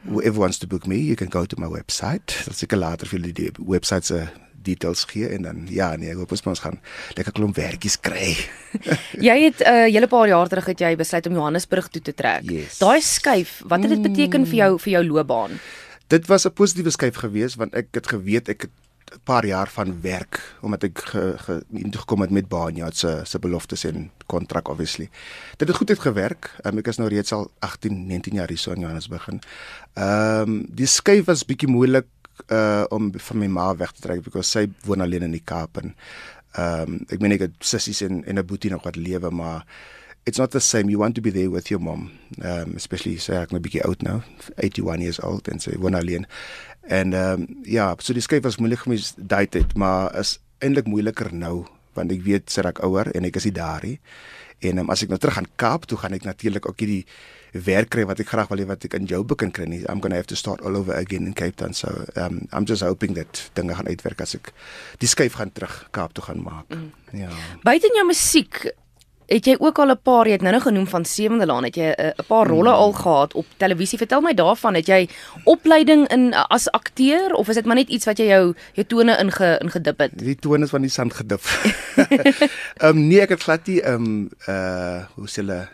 whoever 0.05 0.41
wants 0.41 0.59
to 0.59 0.67
book 0.67 0.87
me 0.87 1.00
you 1.00 1.17
can 1.17 1.32
go 1.32 1.44
to 1.44 1.56
my 1.61 1.69
website. 1.69 2.37
Dit's 2.47 2.62
ek 2.62 2.76
later 2.76 3.09
vir 3.09 3.25
die 3.32 3.50
website 3.59 4.06
se 4.06 4.26
details 4.64 5.05
gee 5.11 5.28
en 5.37 5.46
dan 5.46 5.64
ja 5.70 5.93
nee 6.00 6.11
ek 6.12 6.20
hoop 6.22 6.32
ons 6.34 6.62
gaan 6.64 6.81
lekker 7.19 7.34
klomp 7.37 7.56
werkies 7.56 7.99
kry. 8.00 8.34
jy 9.28 9.37
het 9.46 9.61
'n 9.61 9.69
uh, 9.69 9.87
hele 9.87 10.11
paar 10.11 10.28
jaar 10.28 10.49
terug 10.49 10.66
het 10.72 10.81
jy 10.81 10.94
besluit 10.96 11.26
om 11.26 11.38
Johannesburg 11.38 11.88
toe 11.88 12.02
te 12.02 12.14
trek. 12.14 12.49
Yes. 12.50 12.78
Daai 12.78 13.00
skuif, 13.00 13.62
wat 13.69 13.84
het 13.84 13.94
dit 13.96 14.02
beteken 14.02 14.46
vir 14.46 14.58
jou 14.62 14.72
vir 14.78 14.93
jou 14.99 15.05
loopbaan? 15.12 15.61
Dit 16.08 16.26
was 16.26 16.44
'n 16.46 16.52
positiewe 16.52 16.90
skuif 16.90 17.16
geweest 17.16 17.56
want 17.56 17.75
ek 17.75 17.88
het 17.93 18.06
geweet 18.06 18.49
ek 18.49 18.61
het 18.62 18.75
'n 19.14 19.20
paar 19.25 19.46
jaar 19.46 19.69
van 19.69 20.00
werk 20.00 20.56
omdat 20.61 20.82
ek 20.82 20.99
ge, 20.99 21.34
ge, 21.38 21.62
ingekom 21.70 22.20
het 22.20 22.31
met 22.31 22.49
Banya 22.49 22.90
se 22.90 23.20
se 23.25 23.38
beloftes 23.38 23.84
en 23.84 24.11
kontrak 24.26 24.69
obviously. 24.69 25.08
Dit 25.56 25.69
het 25.69 25.76
goed 25.76 25.88
het 25.88 26.00
gewerk. 26.00 26.50
Um, 26.64 26.78
ek 26.78 26.88
is 26.88 26.96
nou 26.96 27.08
reeds 27.08 27.32
al 27.32 27.50
18, 27.58 28.06
19 28.06 28.34
jaar 28.34 28.49
hier 28.49 28.58
so 28.58 28.72
in 28.72 28.81
Johannesburg. 28.81 29.28
Ehm 29.28 29.40
um, 30.40 30.66
die 30.69 30.87
skuif 30.87 31.25
was 31.25 31.44
bietjie 31.44 31.69
moeilik 31.69 32.06
uh 32.53 32.85
om 32.95 33.13
van 33.29 33.39
my 33.39 33.47
ma 33.47 33.67
weg 33.77 33.93
te 33.93 34.03
trek 34.05 34.23
because 34.23 34.51
sy 34.51 34.67
woon 34.85 35.01
alleen 35.01 35.23
in 35.23 35.37
die 35.37 35.45
Kaap 35.45 35.81
en 35.83 35.95
ehm 36.55 36.95
um, 36.95 37.01
ek 37.11 37.21
meen 37.21 37.35
ek 37.35 37.49
het 37.49 37.55
sissies 37.61 38.03
en 38.07 38.25
en 38.25 38.39
'n 38.39 38.47
boetie 38.47 38.71
nog 38.71 38.85
wat 38.85 38.97
lewe 38.97 39.31
maar 39.31 39.65
it's 40.25 40.39
not 40.39 40.51
the 40.51 40.61
same. 40.61 40.89
You 40.89 40.99
want 40.99 41.15
to 41.15 41.21
be 41.21 41.31
there 41.31 41.51
with 41.51 41.71
your 41.71 41.81
mom 41.81 42.11
um 42.43 42.77
especially 42.77 43.17
say 43.19 43.37
ek 43.43 43.53
nou 43.53 43.61
bietjie 43.61 43.85
oud 43.85 44.03
nou 44.03 44.21
81 44.57 45.05
years 45.05 45.21
old 45.21 45.49
en 45.49 45.61
sy 45.61 45.77
woon 45.79 45.95
alleen. 45.95 46.27
En 46.89 47.13
ehm 47.13 47.45
um, 47.45 47.47
ja 47.65 47.95
so 47.99 48.13
die 48.13 48.25
skryf 48.25 48.43
was 48.43 48.59
moeilik 48.59 48.85
vir 48.85 48.95
my 48.95 49.01
daai 49.17 49.47
tyd 49.47 49.77
maar 49.77 50.15
is 50.21 50.39
eintlik 50.65 50.87
moeiliker 50.87 51.33
nou 51.33 51.67
want 51.95 52.13
ek 52.13 52.25
weet 52.25 52.51
sy 52.51 52.65
raak 52.67 52.81
ouer 52.83 53.11
en 53.15 53.25
ek 53.25 53.37
is 53.37 53.49
nie 53.51 53.57
daar 53.59 53.85
nie. 53.85 53.99
En 54.65 54.79
um, 54.79 54.91
as 54.91 55.05
ek 55.05 55.13
nou 55.13 55.21
terug 55.21 55.37
gaan 55.39 55.51
Kaap 55.61 55.87
toe 55.87 55.99
gaan 56.01 56.17
ek 56.17 56.25
natuurlik 56.25 56.69
ook 56.69 56.81
hierdie 56.81 57.05
werk 57.55 57.91
kry 57.95 58.05
wat 58.06 58.21
ek 58.21 58.29
graag 58.29 58.51
wil 58.51 58.59
hê 58.59 58.67
wat 58.67 58.85
ek 58.85 58.97
in 58.99 59.06
jou 59.06 59.23
begin 59.25 59.53
kry 59.55 59.67
nie. 59.71 59.83
I'm 59.89 60.01
going 60.03 60.11
to 60.11 60.19
have 60.19 60.31
to 60.33 60.39
start 60.39 60.62
all 60.62 60.77
over 60.77 60.95
again 60.95 61.27
in 61.27 61.35
Cape 61.35 61.56
Town. 61.56 61.73
So 61.73 62.06
um 62.17 62.49
I'm 62.53 62.67
just 62.67 62.83
hoping 62.83 63.15
that 63.15 63.51
dinge 63.55 63.75
gaan 63.75 63.87
uitwerk 63.87 64.21
as 64.21 64.35
ek 64.35 64.53
die 64.99 65.11
skuif 65.11 65.39
gaan 65.39 65.53
terug 65.55 65.89
Kaap 65.95 66.15
toe 66.15 66.25
gaan 66.25 66.43
maak. 66.43 66.71
Mm. 66.75 66.91
Ja. 67.15 67.31
Buiten 67.62 67.95
jou 67.95 68.06
musiek 68.06 68.75
Het 69.25 69.47
jy 69.49 69.55
ook 69.59 69.79
al 69.79 69.91
'n 69.91 70.01
paar, 70.03 70.27
jy 70.27 70.33
het 70.33 70.43
nou 70.43 70.53
nog 70.53 70.62
genoem 70.62 70.87
van 70.87 71.05
Sewende 71.05 71.47
Laan, 71.47 71.65
het 71.65 71.75
jy 71.77 71.95
'n 71.97 72.27
paar 72.29 72.47
rolle 72.47 72.69
mm. 72.69 72.77
al 72.77 72.93
gehad 72.93 73.35
op 73.35 73.47
televisie? 73.57 73.99
Vertel 73.99 74.21
my 74.21 74.35
daarvan, 74.35 74.75
het 74.75 74.87
jy 74.87 75.09
opleiding 75.45 76.09
in 76.09 76.35
as 76.35 76.71
akteur 76.71 77.33
of 77.33 77.49
is 77.49 77.55
dit 77.55 77.65
maar 77.65 77.77
net 77.77 77.89
iets 77.89 78.05
wat 78.05 78.19
jy 78.19 78.25
jou 78.25 78.55
jou 78.73 78.87
tone 78.87 79.17
inge 79.17 79.59
ingedip 79.62 79.99
het? 79.99 80.11
Die 80.15 80.37
tone 80.37 80.65
is 80.65 80.71
van 80.71 80.81
die 80.81 80.91
sand 80.91 81.15
gedip. 81.15 81.41
Ehm 81.97 82.89
um, 82.89 83.07
nee, 83.07 83.21
ek 83.21 83.29
het 83.29 83.43
glad 83.43 83.67
nie 83.67 83.81
ehm 83.81 83.95
um, 83.95 84.31
uh 84.49 85.05
hoe 85.15 85.29
sê 85.29 85.41
hulle 85.41 85.69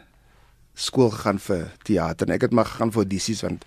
skool 0.81 1.11
gegaan 1.15 1.41
vir 1.47 1.67
teater 1.87 2.29
en 2.29 2.37
ek 2.37 2.49
het 2.49 2.57
maar 2.57 2.69
gegaan 2.71 2.93
vir 2.95 3.05
audisies 3.05 3.43
want 3.47 3.67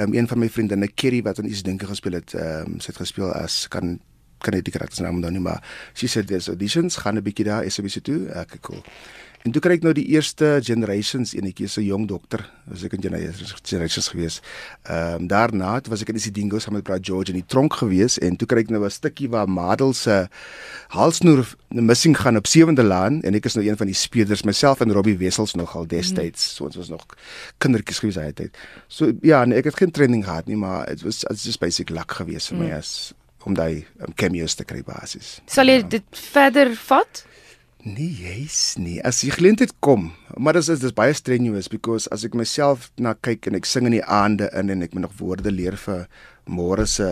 um, 0.00 0.14
een 0.14 0.28
van 0.30 0.42
my 0.42 0.48
vriendinne 0.48 0.88
Kerry 0.88 1.22
wat 1.26 1.42
in 1.42 1.50
iets 1.50 1.64
dinge 1.66 1.86
gespeel 1.86 2.18
het, 2.20 2.34
um, 2.34 2.78
sy 2.80 2.92
het 2.92 3.02
gespeel 3.04 3.32
as 3.32 3.66
kan 3.72 3.98
kan 4.38 4.54
ek 4.54 4.68
die 4.68 4.74
karakters 4.74 5.02
naam 5.02 5.18
onthou 5.18 5.32
nie 5.34 5.42
maar 5.42 5.62
she 5.94 6.06
said 6.06 6.28
there's 6.30 6.48
auditions 6.48 7.00
gaan 7.02 7.18
'n 7.18 7.26
bietjie 7.26 7.44
daar 7.44 7.66
SABC 7.70 8.02
toe. 8.04 8.28
Ek 8.30 8.60
cool. 8.62 8.82
En 9.46 9.52
toe 9.54 9.60
kry 9.62 9.76
ek 9.78 9.84
nou 9.86 9.92
die 9.94 10.06
eerste 10.12 10.58
generations 10.66 11.34
enetjie 11.36 11.68
se 11.70 11.82
jong 11.84 12.08
dokter, 12.10 12.42
was 12.68 12.82
ek 12.86 12.96
in 12.96 13.04
generations 13.04 14.10
gewees. 14.12 14.40
Ehm 14.88 15.22
um, 15.22 15.28
daarna 15.30 15.74
het 15.76 15.88
was 15.92 16.02
ek 16.02 16.10
in 16.12 16.18
die 16.18 16.32
Dingo 16.34 16.58
saam 16.58 16.74
met 16.74 16.84
Brad 16.84 17.04
George 17.06 17.30
in 17.32 17.38
die 17.38 17.46
tronk 17.46 17.78
gewees 17.80 18.18
en 18.18 18.36
toe 18.36 18.48
kry 18.50 18.64
ek 18.64 18.72
nou 18.74 18.82
'n 18.84 18.90
stukkie 18.90 19.28
waar 19.28 19.48
Madel 19.48 19.92
se 19.92 20.28
halsnoer 20.88 21.46
missing 21.68 22.16
gaan 22.16 22.36
op 22.36 22.46
Sewende 22.46 22.82
Laan 22.82 23.22
en 23.22 23.34
ek 23.34 23.44
is 23.44 23.54
nou 23.54 23.66
een 23.66 23.76
van 23.76 23.86
die 23.86 23.94
spelers 23.94 24.42
myself 24.42 24.80
en 24.80 24.92
Robbie 24.92 25.18
Wessels 25.18 25.54
nogal 25.54 25.86
destyds. 25.86 26.42
Mm. 26.50 26.54
So 26.56 26.64
ons 26.64 26.76
was 26.76 26.88
nog 26.88 27.06
kindertjies 27.58 27.98
gewees 27.98 28.16
hy 28.16 28.32
het. 28.32 28.56
So 28.88 29.12
ja, 29.22 29.44
nee, 29.44 29.58
ek 29.58 29.64
het 29.64 29.76
geen 29.76 29.90
training 29.90 30.24
gehad 30.24 30.46
nie, 30.46 30.56
maar 30.56 30.90
it 30.90 31.02
was 31.02 31.24
it's 31.30 31.44
just 31.44 31.60
basic 31.60 31.90
luck 31.90 32.10
gewees 32.12 32.48
vir 32.48 32.58
mm. 32.58 32.64
my 32.64 32.72
as 32.72 33.14
om 33.46 33.54
daai 33.54 33.86
um, 34.02 34.12
cameos 34.14 34.54
te 34.58 34.64
kry 34.64 34.82
basis. 34.84 35.38
Sal 35.46 35.70
jy 35.70 35.80
ja. 35.80 35.88
dit 35.98 36.22
verder 36.32 36.74
vat? 36.88 37.24
Nee, 37.86 38.10
jy's 38.10 38.74
nie. 38.78 38.98
As 39.06 39.20
die 39.22 39.30
geleentheid 39.30 39.72
kom, 39.80 40.10
maar 40.36 40.58
dit 40.58 40.66
is 40.66 40.80
dis 40.82 40.94
baie 40.94 41.14
strenuous 41.14 41.68
because 41.70 42.10
as 42.10 42.24
ek 42.26 42.34
myself 42.34 42.90
na 42.98 43.14
kyk 43.14 43.46
en 43.46 43.58
ek 43.58 43.68
sing 43.70 43.86
in 43.86 43.94
die 44.00 44.04
aande 44.04 44.50
in 44.58 44.72
en 44.74 44.82
ek 44.82 44.96
moet 44.96 45.06
nog 45.06 45.18
woorde 45.20 45.52
leer 45.54 45.78
vir 45.78 46.08
môre 46.50 46.88
se 46.90 47.06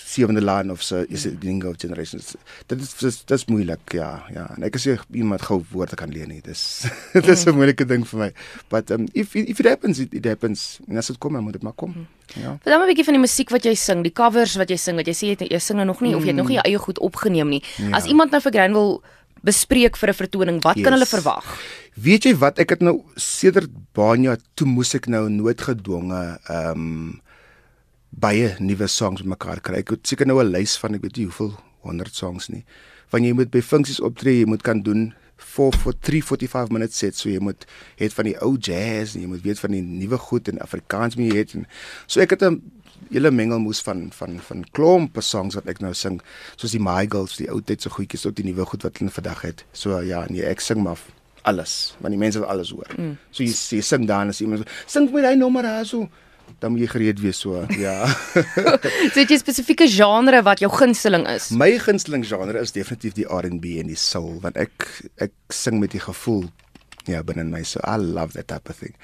sewende 0.00 0.40
line 0.40 0.72
of 0.72 0.82
so 0.82 1.04
is 1.08 1.26
it 1.26 1.40
dingo 1.40 1.72
generations. 1.76 2.36
Dit 2.66 2.80
is 2.80 2.94
dis 2.98 3.18
dis 3.24 3.44
moeilik, 3.50 3.92
ja, 3.92 4.22
ja. 4.34 4.46
En 4.56 4.64
ek 4.66 4.78
is 4.78 4.86
iemand 5.10 5.42
gou 5.42 5.60
woorde 5.72 5.98
kan 5.98 6.10
leer 6.14 6.28
nie. 6.30 6.40
Dis 6.46 6.86
dis 7.26 7.44
'n 7.46 7.54
moeilike 7.54 7.86
ding 7.86 8.06
vir 8.06 8.18
my. 8.18 8.30
But 8.70 8.90
um 8.90 9.08
if 9.12 9.34
if 9.36 9.60
it 9.60 9.66
happens 9.66 9.98
it, 9.98 10.14
it 10.14 10.24
happens. 10.24 10.80
En 10.88 10.96
as 10.96 11.06
dit 11.06 11.18
kom, 11.18 11.32
dan 11.32 11.44
moet 11.44 11.58
dit 11.58 11.62
maar 11.62 11.76
kom. 11.76 11.94
Mm. 11.96 12.06
Ja. 12.40 12.56
Vertel 12.62 12.78
my 12.78 12.84
'n 12.84 12.92
bietjie 12.94 13.04
van 13.04 13.18
die 13.18 13.24
musiek 13.26 13.50
wat 13.50 13.64
jy 13.64 13.74
sing, 13.74 14.02
die 14.02 14.12
covers 14.12 14.56
wat 14.56 14.70
jy 14.70 14.76
sing, 14.76 14.96
wat 14.96 15.06
jy 15.06 15.14
sê 15.14 15.34
jy, 15.34 15.50
jy 15.50 15.58
sing 15.58 15.76
nou 15.76 15.86
nog 15.86 16.00
nie 16.00 16.12
mm. 16.12 16.18
of 16.18 16.22
jy 16.22 16.32
het 16.32 16.36
nog 16.36 16.48
nie 16.48 16.58
jou 16.58 16.66
eie 16.66 16.78
goed 16.78 16.98
opgeneem 16.98 17.48
nie. 17.48 17.62
Ja. 17.78 17.96
As 17.96 18.06
iemand 18.06 18.30
nou 18.30 18.40
vir 18.40 18.52
Grand 18.52 18.74
wil 18.74 19.02
bespreek 19.42 19.96
vir 19.96 20.08
'n 20.10 20.14
vertoning, 20.14 20.62
wat 20.62 20.76
yes. 20.76 20.84
kan 20.84 20.92
hulle 20.92 21.06
verwag? 21.06 21.46
Weet 21.94 22.24
jy 22.24 22.34
wat 22.36 22.58
ek 22.58 22.70
het 22.70 22.82
nou 22.82 23.04
sedert 23.16 23.70
Banya 23.92 24.36
toe 24.54 24.66
moes 24.66 24.94
ek 24.94 25.06
nou 25.06 25.28
noodgedwonge 25.28 26.38
ehm 26.48 26.70
um, 26.70 27.20
baie 28.10 28.56
nuwe 28.58 28.88
songs 28.88 29.22
bymekaar 29.22 29.60
kry. 29.60 29.78
Ek 29.78 29.90
het 29.90 30.06
seker 30.06 30.26
nou 30.26 30.42
'n 30.42 30.50
lys 30.50 30.76
van 30.76 30.94
ek 30.94 31.02
weet 31.02 31.16
nie 31.16 31.26
hoeveel 31.26 31.54
100 31.82 32.14
songs 32.14 32.48
nie. 32.48 32.64
Want 33.10 33.24
jy 33.24 33.32
moet 33.32 33.50
by 33.50 33.62
funksies 33.62 34.00
optree, 34.00 34.40
jy 34.40 34.46
moet 34.46 34.62
kan 34.62 34.82
doen 34.82 35.14
for 35.40 35.72
for 35.72 35.92
345 35.92 36.70
minutes 36.70 36.98
set 36.98 37.16
so 37.16 37.28
jy 37.30 37.40
moet 37.40 37.64
het 37.96 38.12
van 38.12 38.28
die 38.28 38.36
ou 38.44 38.56
jazz 38.58 39.16
en 39.16 39.24
jy 39.24 39.30
moet 39.32 39.42
weet 39.42 39.62
van 39.62 39.74
die 39.74 39.82
nuwe 39.82 40.18
goed 40.20 40.48
en 40.52 40.60
Afrikaans 40.60 41.16
moet 41.16 41.32
jy 41.32 41.38
het 41.40 41.54
en 41.58 41.66
so 42.06 42.20
ek 42.20 42.36
het 42.36 42.44
'n 42.44 42.60
hele 43.10 43.30
mengelmoes 43.34 43.82
van 43.86 44.08
van 44.16 44.38
van 44.48 44.64
klompe 44.76 45.22
songs 45.24 45.58
wat 45.58 45.68
ek 45.70 45.82
nou 45.84 45.92
sing 45.94 46.20
soos 46.56 46.74
die 46.76 46.82
My 46.82 47.06
Girls 47.10 47.38
die 47.40 47.50
ou 47.52 47.60
tyd 47.60 47.82
se 47.82 47.92
goedjies 47.92 48.26
tot 48.26 48.38
die 48.38 48.46
nuwe 48.46 48.66
goed 48.70 48.86
wat 48.86 49.00
hulle 49.00 49.14
vandag 49.14 49.44
het 49.48 49.64
so 49.72 50.00
ja 50.06 50.24
nee 50.30 50.46
ek 50.46 50.64
sing 50.64 50.82
maar 50.86 51.00
alles 51.48 51.94
want 52.00 52.14
die 52.14 52.20
mense 52.20 52.42
wil 52.42 52.50
alles 52.52 52.72
hoor 52.74 52.90
mm. 52.96 53.14
so 53.30 53.44
jy, 53.44 53.54
jy 53.76 53.84
sing 53.84 54.06
dan 54.08 54.32
as 54.32 54.42
iemand 54.44 54.66
so, 54.66 54.82
sing 54.98 55.10
met 55.14 55.30
hy 55.30 55.36
nommer 55.38 55.66
daar 55.66 55.86
so 55.88 56.08
dan 56.58 56.74
moet 56.74 56.82
jy 56.84 56.88
gereed 56.90 57.20
wees 57.22 57.38
so. 57.40 57.62
Ja. 57.78 58.08
so 59.12 59.18
dit 59.20 59.30
is 59.30 59.42
spesifieke 59.44 59.86
genre 59.88 60.42
wat 60.42 60.62
jou 60.64 60.70
gunsteling 60.72 61.26
is. 61.30 61.50
My 61.54 61.70
gunsteling 61.78 62.26
genre 62.26 62.60
is 62.60 62.74
definitief 62.74 63.14
die 63.16 63.28
R&B 63.28 63.78
en 63.82 63.92
die 63.92 63.98
soul 63.98 64.40
want 64.44 64.58
ek 64.60 64.88
ek 65.22 65.34
sing 65.54 65.78
met 65.80 65.94
die 65.94 66.02
gevoel 66.02 66.48
ja 67.10 67.22
binne 67.26 67.44
my 67.44 67.62
so 67.66 67.80
I 67.84 67.96
love 68.00 68.34
that 68.38 68.48
type 68.48 68.70
of 68.70 68.78
thing. 68.78 68.94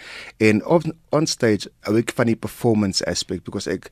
En 0.43 0.65
op 0.65 0.87
on 1.11 1.27
stage 1.27 1.71
ek 1.91 2.15
van 2.17 2.33
die 2.33 2.39
performance 2.39 3.05
aspect 3.07 3.45
because 3.45 3.71
ek 3.71 3.91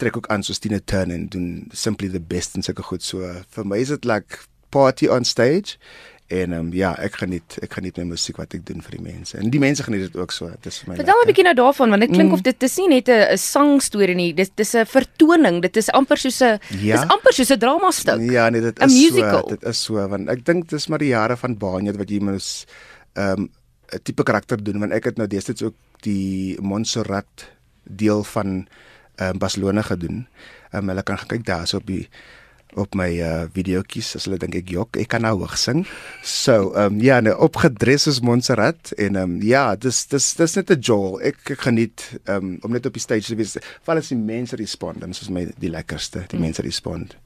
trek 0.00 0.16
ook 0.16 0.30
aan 0.32 0.42
so 0.42 0.56
Tina 0.56 0.80
Turner 0.84 1.16
en 1.16 1.28
doen 1.28 1.68
simply 1.72 2.08
the 2.08 2.20
best 2.20 2.56
en 2.56 2.64
sulke 2.64 2.82
goed 2.82 3.04
so 3.04 3.26
vir 3.56 3.66
my 3.66 3.80
is 3.80 3.92
dit 3.92 4.08
like 4.08 4.46
party 4.70 5.10
on 5.10 5.24
stage 5.24 5.76
En 6.30 6.52
um, 6.54 6.68
ja, 6.70 6.92
ek 7.02 7.16
geniet 7.18 7.56
ek 7.64 7.72
geniet 7.74 7.96
my 7.98 8.04
musiek 8.12 8.36
wat 8.38 8.52
ek 8.54 8.62
doen 8.68 8.78
vir 8.84 8.92
die 8.94 9.02
mense. 9.02 9.34
En 9.34 9.48
die 9.50 9.58
mense 9.58 9.82
geniet 9.82 10.04
dit 10.04 10.18
ook 10.20 10.30
so. 10.30 10.46
Dit 10.52 10.68
is 10.70 10.76
vir 10.78 10.92
my. 10.92 10.98
Vertel 11.00 11.22
'n 11.22 11.26
bietjie 11.26 11.44
nou 11.48 11.54
daarvan 11.58 11.90
want 11.90 12.04
dit 12.06 12.12
klink 12.12 12.30
mm. 12.30 12.36
of 12.36 12.44
dit 12.46 12.66
is 12.68 12.76
nie 12.78 12.86
net 12.92 13.10
'n 13.10 13.34
sangstorie 13.34 14.14
nie. 14.14 14.30
Dit 14.38 14.52
dis 14.54 14.74
'n 14.78 14.86
vertoning. 14.86 15.58
Dit 15.60 15.76
is 15.76 15.90
amper 15.90 16.22
soos 16.22 16.38
'n 16.38 16.62
ja? 16.78 17.02
dis 17.02 17.10
amper 17.10 17.34
soos 17.34 17.50
'n 17.50 17.58
drama 17.58 17.90
stuk. 17.90 18.22
Ja, 18.30 18.48
nee, 18.48 18.62
dit 18.62 18.78
is 18.78 18.94
so. 19.10 19.42
Dit 19.48 19.64
is 19.66 19.82
so 19.82 20.06
want 20.06 20.28
ek 20.30 20.44
dink 20.46 20.68
dis 20.70 20.86
maar 20.86 21.02
die 21.02 21.10
jare 21.10 21.36
van 21.36 21.58
Baanjie 21.58 21.98
wat 21.98 22.10
jy 22.10 22.22
ehm 22.22 22.38
um, 23.14 23.50
'n 23.90 24.02
tipe 24.02 24.22
karakter 24.22 24.62
doen 24.62 24.78
want 24.78 24.92
ek 24.92 25.04
het 25.04 25.16
nou 25.16 25.26
destyds 25.26 25.62
ook 25.62 25.74
die 26.06 26.60
Montserrat 26.60 27.50
deel 27.84 28.24
van 28.24 28.68
um, 29.20 29.38
Barcelona 29.38 29.82
gedoen. 29.82 30.26
Um, 30.72 30.88
hulle 30.88 31.02
kan 31.02 31.18
kyk 31.26 31.44
daarso 31.44 31.76
op 31.76 31.86
die 31.86 32.08
op 32.78 32.94
my 32.94 33.08
uh 33.18 33.46
videoetjies 33.50 34.12
as 34.14 34.28
hulle 34.28 34.38
dink 34.38 34.54
ek 34.60 34.68
jok 34.70 34.98
ek 35.02 35.08
kan 35.10 35.24
nou 35.26 35.32
hoog 35.40 35.56
sing. 35.58 35.82
So 36.22 36.70
ehm 36.70 36.94
um, 36.94 37.00
ja, 37.02 37.20
nou 37.24 37.34
opgedres 37.46 38.06
as 38.10 38.20
Montserrat 38.22 38.92
en 38.96 39.18
ehm 39.18 39.36
um, 39.36 39.36
ja, 39.42 39.74
dis 39.74 40.04
dis 40.12 40.28
dis 40.38 40.56
net 40.56 40.70
'n 40.70 40.80
joy. 40.80 41.20
Ek, 41.32 41.40
ek 41.56 41.66
geniet 41.66 42.06
ehm 42.24 42.36
um, 42.36 42.58
om 42.62 42.72
net 42.72 42.86
op 42.86 42.94
die 42.94 43.02
stage 43.02 43.26
te 43.26 43.38
wees. 43.38 43.56
Val 43.82 43.98
as 43.98 44.12
die 44.14 44.18
mense 44.18 44.56
respond, 44.56 45.00
dan 45.00 45.10
is 45.10 45.28
my 45.28 45.48
die 45.58 45.70
lekkerste. 45.70 46.24
Die 46.28 46.38
mm. 46.38 46.46
mense 46.46 46.62
respond 46.62 47.16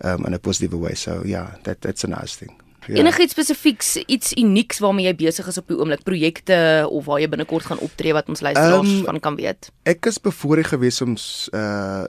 ehm 0.00 0.20
um, 0.20 0.26
in 0.26 0.34
'n 0.34 0.40
positiewe 0.40 0.78
way. 0.78 0.94
So 0.94 1.22
ja, 1.24 1.48
yeah, 1.48 1.48
that 1.62 1.80
that's 1.80 2.04
a 2.04 2.08
nice 2.08 2.36
thing. 2.36 2.61
Ja. 2.86 2.98
Enige 2.98 3.22
iets 3.22 3.36
spesifieks, 3.36 3.96
iets 4.10 4.32
unieks 4.38 4.80
waarmee 4.82 5.06
jy 5.06 5.14
besig 5.14 5.46
is 5.46 5.58
op 5.60 5.68
die 5.70 5.78
oomblik, 5.78 6.02
projekte 6.02 6.58
of 6.90 7.06
waar 7.06 7.22
jy 7.22 7.28
binnekort 7.30 7.68
gaan 7.70 7.82
optree 7.84 8.14
wat 8.16 8.28
ons 8.32 8.42
luisteraars 8.42 8.90
um, 8.90 9.04
van 9.06 9.20
kan 9.22 9.38
weet? 9.38 9.70
Ek 9.86 10.10
is 10.10 10.18
bevoorreg 10.22 10.74
gewees 10.74 11.00
om 11.04 11.16
uh 11.54 12.04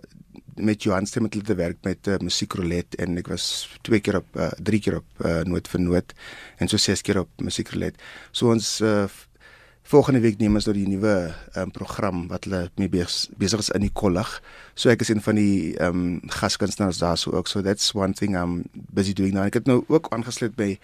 met 0.55 0.83
Johan 0.83 1.05
Stem 1.05 1.25
met 1.25 1.33
hulle 1.33 1.45
te 1.45 1.55
werk 1.57 1.77
met 1.81 2.07
uh, 2.07 2.19
musiek 2.21 2.53
roulette 2.53 2.97
en 3.01 3.17
ek 3.17 3.29
was 3.31 3.45
twee 3.81 4.01
keer 4.05 4.19
op 4.19 4.37
uh, 4.37 4.51
drie 4.61 4.79
keer 4.83 4.99
op 4.99 5.23
uh, 5.25 5.39
noot 5.49 5.65
vir 5.71 5.81
noot 5.81 6.13
en 6.61 6.69
so 6.69 6.77
ses 6.77 7.01
keer 7.01 7.23
op 7.23 7.41
musiek 7.41 7.71
roulette. 7.73 7.97
So 8.31 8.51
ons 8.53 8.75
uh, 8.85 9.07
volgende 9.83 10.19
week 10.23 10.39
neem 10.39 10.55
ons 10.55 10.65
nou 10.65 10.73
die 10.77 10.87
nuwe 10.87 11.33
um, 11.59 11.71
program 11.75 12.27
wat 12.31 12.47
hulle 12.47 12.69
mee 12.79 12.89
besig 12.89 13.59
is 13.59 13.71
in 13.75 13.83
die 13.83 13.91
kollig. 13.93 14.29
So 14.79 14.89
ek 14.93 15.03
is 15.03 15.11
een 15.11 15.21
van 15.23 15.35
die 15.39 15.75
ehm 15.75 16.03
um, 16.03 16.31
gaskunstenaars 16.31 17.01
daar 17.03 17.17
so 17.19 17.35
ook. 17.35 17.47
So 17.51 17.61
that's 17.61 17.91
one 17.95 18.13
thing 18.13 18.37
I'm 18.39 18.63
busy 18.73 19.13
doing 19.13 19.35
now. 19.35 19.45
Ek 19.45 19.59
het 19.59 19.67
nou 19.67 19.83
ook 19.87 20.07
aangesluit 20.15 20.55
by 20.55 20.77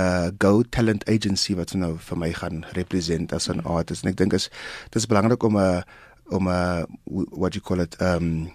uh 0.00 0.30
Go 0.38 0.62
Talent 0.62 1.06
Agency 1.08 1.54
wat 1.54 1.74
nou 1.76 1.94
vir 1.98 2.18
my 2.18 2.32
gaan 2.32 2.64
represent 2.72 3.32
as 3.32 3.48
'n 3.48 3.62
artist 3.64 4.04
en 4.04 4.10
ek 4.10 4.16
dink 4.16 4.32
is 4.32 4.48
dit 4.90 5.02
is 5.02 5.06
belangrik 5.06 5.42
om 5.42 5.58
'n 5.58 5.82
om 6.30 6.48
'n 6.48 6.86
what 7.30 7.54
you 7.54 7.62
call 7.62 7.80
it 7.80 7.96
um 8.00 8.50